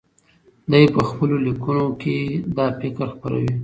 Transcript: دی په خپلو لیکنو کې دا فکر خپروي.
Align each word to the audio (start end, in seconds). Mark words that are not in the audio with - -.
دی 0.71 0.83
په 0.95 1.01
خپلو 1.09 1.35
لیکنو 1.45 1.85
کې 2.01 2.15
دا 2.57 2.67
فکر 2.79 3.05
خپروي. 3.13 3.51